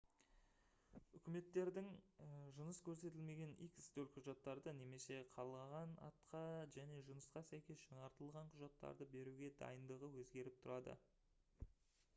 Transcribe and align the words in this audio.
үкіметтердің 1.17 1.89
жыныс 2.59 2.79
көрсетілмеген 2.87 3.53
x 3.67 3.91
төлқұжаттарды 3.99 4.73
немесе 4.79 5.19
қалаған 5.37 5.93
атқа 6.09 6.41
және 6.79 6.99
жынысқа 7.13 7.45
сәйкес 7.53 7.85
жаңартылған 7.91 8.51
құжаттарды 8.59 9.09
беруге 9.17 9.55
дайындығы 9.65 10.11
өзгеріп 10.27 10.59
тұрады 10.67 10.97